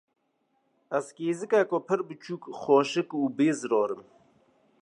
[0.97, 4.03] Ez kêzikeke pir biçûk, xweşik û bêzirar im.